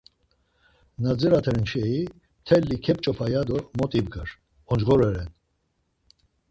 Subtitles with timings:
[1.01, 2.01] Na dziraten şei
[2.37, 4.29] mteli kep̌ç̌opa ya do mot ibgar,
[4.71, 5.29] oncğore ren.